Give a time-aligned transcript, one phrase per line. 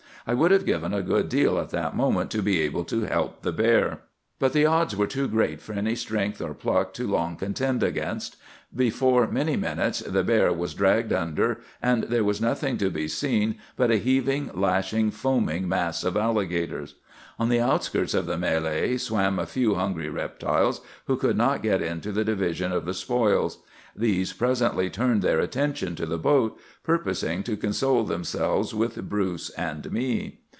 [0.27, 3.41] I would have given a good deal at that moment to be able to help
[3.41, 4.01] the bear.
[4.37, 8.35] "But the odds were too great for any strength or pluck to long contend against.
[8.73, 13.55] Before many minutes the bear was dragged under, and there was nothing to be seen
[13.75, 16.93] but a heaving, lashing, foaming mass of alligators.
[17.39, 21.81] On the outskirts of the mêlée swam a few hungry reptiles, who could not get
[21.81, 23.57] in to the division of the spoils.
[23.95, 29.91] These presently turned their attention to the boat, purposing to console themselves with Bruce and
[29.91, 30.37] me.